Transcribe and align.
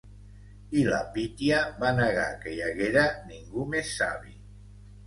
I 0.79 0.85
la 0.87 1.01
Pítia 1.17 1.59
va 1.83 1.93
negar 1.99 2.27
que 2.43 2.57
hi 2.57 2.65
haguera 2.71 3.05
ningú 3.31 3.69
més 3.77 3.95
savi. 4.03 4.37